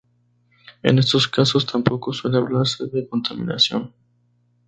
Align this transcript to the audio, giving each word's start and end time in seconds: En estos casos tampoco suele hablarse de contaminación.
En 0.81 0.97
estos 0.97 1.27
casos 1.27 1.67
tampoco 1.67 2.11
suele 2.11 2.37
hablarse 2.39 2.87
de 2.87 3.07
contaminación. 3.07 3.93